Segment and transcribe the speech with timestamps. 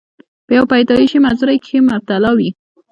[0.47, 2.49] پۀ يو پېدائشي معذورۍ کښې مبتلا وي،